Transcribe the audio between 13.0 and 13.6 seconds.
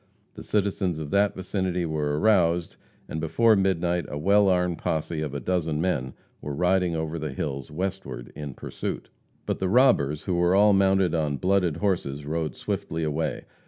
away.